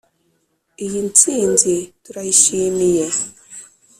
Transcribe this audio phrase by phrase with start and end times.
[0.85, 3.05] iyi nsinzi turayishimiye.